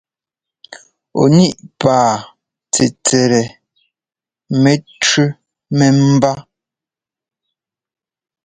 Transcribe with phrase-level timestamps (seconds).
[1.21, 2.11] Ɔ níꞋ paa
[2.71, 3.33] tsɛtsɛt
[4.61, 5.27] mɛtʉ́
[5.77, 6.31] mɛ́mbá.